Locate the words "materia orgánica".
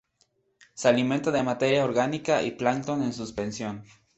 1.43-2.41